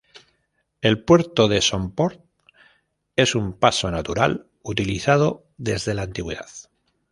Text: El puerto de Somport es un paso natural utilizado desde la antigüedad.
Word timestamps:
El 0.81 1.03
puerto 1.05 1.47
de 1.47 1.61
Somport 1.61 2.23
es 3.15 3.35
un 3.35 3.53
paso 3.53 3.91
natural 3.91 4.47
utilizado 4.63 5.45
desde 5.57 5.93
la 5.93 6.01
antigüedad. 6.01 6.47